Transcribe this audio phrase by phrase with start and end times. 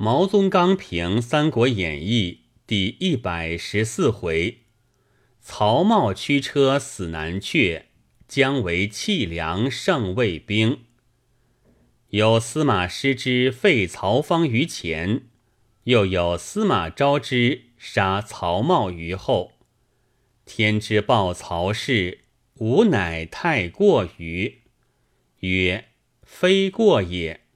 [0.00, 4.58] 毛宗岗评《三国演义》第一百十四回：
[5.40, 7.82] 曹茂驱车死南阙，
[8.28, 10.84] 姜维弃粮胜魏兵。
[12.10, 15.22] 有司马师之废曹芳于前，
[15.82, 19.54] 又有司马昭之杀曹茂于后。
[20.44, 22.20] 天之报曹氏，
[22.58, 24.60] 吾乃太过于。
[25.40, 25.86] 曰：
[26.22, 27.47] 非过也。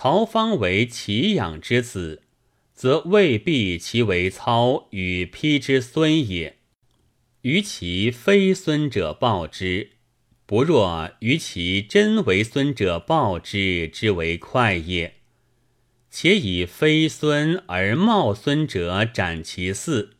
[0.00, 2.22] 曹芳为祁养之子，
[2.72, 6.58] 则未必其为操与丕之孙也。
[7.40, 9.94] 于其非孙者报之，
[10.46, 15.16] 不若于其真为孙者报之之为快也。
[16.08, 20.10] 且以非孙而冒孙者斩其嗣，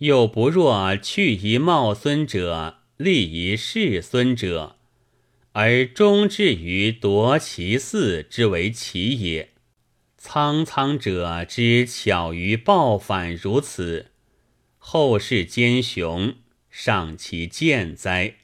[0.00, 4.77] 又不若去一冒孙者立一世孙者。
[5.60, 9.48] 而终至于夺其嗣之为奇也。
[10.16, 14.12] 苍苍者之巧于报反如此，
[14.78, 16.36] 后世奸雄
[16.70, 18.36] 尚其见哉？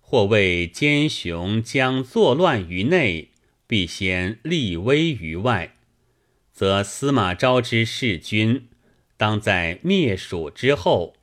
[0.00, 3.30] 或谓奸雄将作乱于内，
[3.68, 5.76] 必先立威于外，
[6.52, 8.66] 则司马昭之弑君，
[9.16, 11.14] 当在灭蜀之后；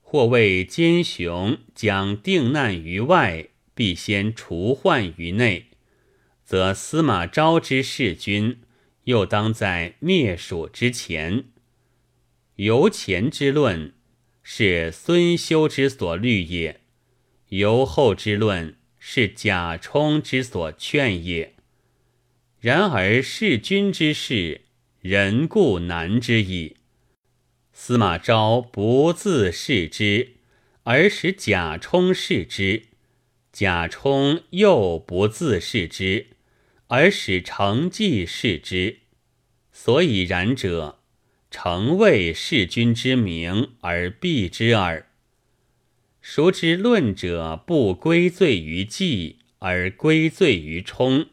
[0.00, 3.50] 或谓奸雄将定难于外。
[3.78, 5.66] 必先除患于内，
[6.42, 8.58] 则司马昭之弑君，
[9.04, 11.44] 又当在灭蜀之前。
[12.56, 13.94] 由前之论，
[14.42, 16.80] 是孙休之所虑也；
[17.50, 21.54] 由后之论，是贾充之所劝也。
[22.58, 24.62] 然而弑君之事，
[25.00, 26.78] 人固难之矣。
[27.72, 30.32] 司马昭不自弑之，
[30.82, 32.82] 而使贾充弑之。
[33.58, 36.28] 贾充又不自视之，
[36.86, 38.98] 而使成纪视之，
[39.72, 41.00] 所以然者，
[41.50, 45.08] 诚为弑君之名而避之耳。
[46.20, 51.24] 孰知论者不归罪于纪，而归罪于充；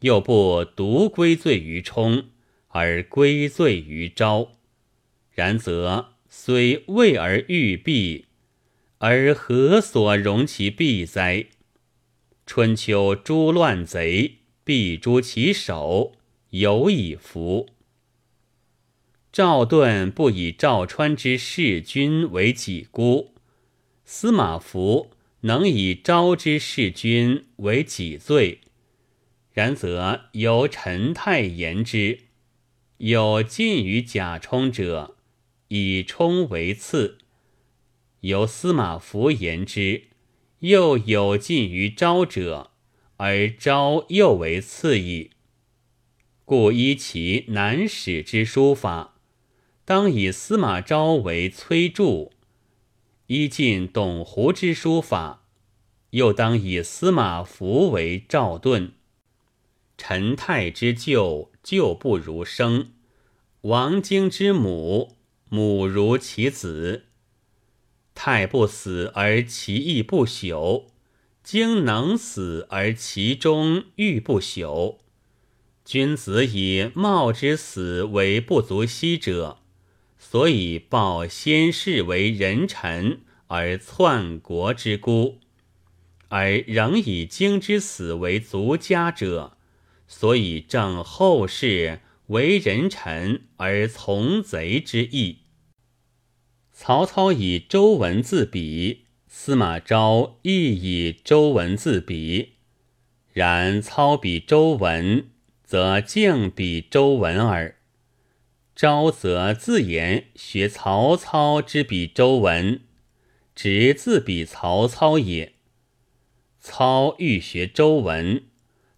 [0.00, 2.24] 又不独归罪于充，
[2.68, 4.52] 而归罪于昭。
[5.30, 8.26] 然则虽为而欲避。
[9.02, 11.46] 而何所容其弊哉？
[12.44, 16.12] 春秋诛乱贼，必诛其首，
[16.50, 17.70] 有以服。
[19.32, 23.32] 赵盾不以赵川之弑君为己辜，
[24.04, 25.08] 司马孚
[25.40, 28.60] 能以昭之弑君为己罪。
[29.52, 32.18] 然则由陈泰言之，
[32.98, 35.16] 有近于贾充者，
[35.68, 37.16] 以充为次。
[38.20, 40.04] 由司马孚言之，
[40.60, 42.70] 又有近于昭者，
[43.16, 45.30] 而昭又为次矣。
[46.44, 49.14] 故依其难史之书法，
[49.84, 52.30] 当以司马昭为崔杼；
[53.26, 55.46] 依晋董狐之书法，
[56.10, 58.92] 又当以司马孚为赵盾。
[59.96, 62.92] 陈泰之旧，旧不如生；
[63.62, 65.16] 王经之母，
[65.48, 67.06] 母如其子。
[68.14, 70.84] 太不死而其义不朽，
[71.42, 74.98] 经能死而其中欲不朽。
[75.84, 79.58] 君子以冒之死为不足惜者，
[80.18, 85.38] 所以报先世为人臣而篡国之孤；
[86.28, 89.56] 而仍以经之死为足家者，
[90.06, 95.39] 所以正后世为人臣而从贼之意。
[96.82, 102.54] 曹操以周文自比，司马昭亦以周文自比。
[103.34, 105.28] 然操比周文，
[105.62, 107.74] 则敬比周文耳；
[108.74, 112.80] 昭则自言学曹操之比周文，
[113.54, 115.52] 直自比曹操也。
[116.58, 118.44] 操欲学周文，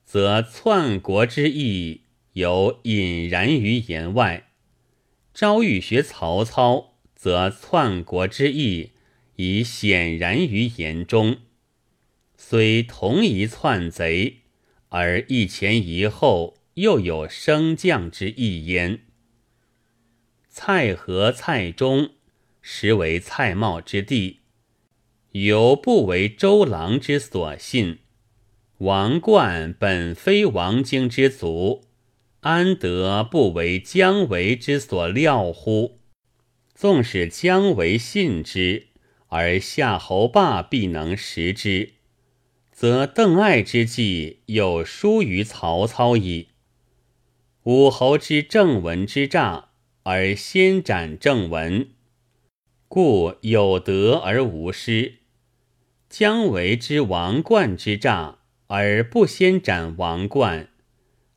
[0.04, 2.02] 则篡国之意
[2.34, 4.44] 有隐然于言外；
[5.34, 6.91] 昭欲学曹操。
[7.22, 8.94] 则篡国之意
[9.36, 11.36] 已显然于言中，
[12.36, 14.38] 虽同一篡贼，
[14.88, 19.02] 而一前一后又有升降之意焉。
[20.48, 22.10] 蔡和、蔡中
[22.60, 24.40] 实为蔡瑁之弟，
[25.30, 28.00] 犹不为周郎之所信。
[28.78, 31.84] 王冠本非王经之族，
[32.40, 36.01] 安得不为姜维之所料乎？
[36.82, 38.88] 纵使姜维信之，
[39.28, 41.92] 而夏侯霸必能识之，
[42.72, 46.48] 则邓艾之计有疏于曹操矣。
[47.62, 49.68] 武侯之正文之诈，
[50.02, 51.90] 而先斩正文，
[52.88, 55.18] 故有德而无失；
[56.10, 60.70] 姜维之王冠之诈，而不先斩王冠，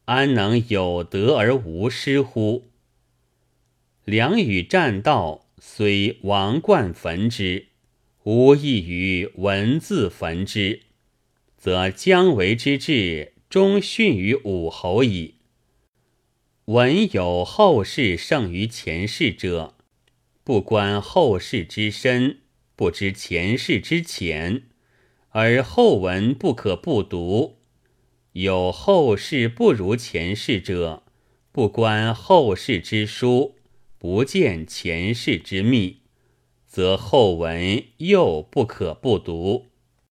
[0.05, 2.71] 安能有德而无失乎？
[4.05, 7.69] 梁与战道，虽王冠焚之，
[8.21, 10.81] 无异于文字焚之，
[11.57, 15.37] 则姜维之志终逊于武侯矣。
[16.65, 19.73] 文有后世胜于前世者，
[20.43, 22.41] 不观后世之深，
[22.75, 24.65] 不知前世之浅，
[25.29, 27.57] 而后文不可不读；
[28.33, 31.01] 有后世不如前世者，
[31.51, 33.54] 不观后世之疏，
[34.07, 36.01] 不见前世之秘，
[36.67, 39.65] 则后文又不可不读。